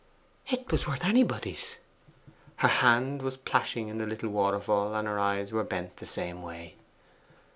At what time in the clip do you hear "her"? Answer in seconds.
2.55-2.67, 5.07-5.19